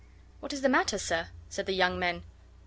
"What 0.39 0.51
is 0.51 0.61
the 0.63 0.67
matter, 0.67 0.97
sir?" 0.97 1.27
said 1.47 1.67
the 1.67 1.73
young 1.75 1.99
men. 1.99 2.23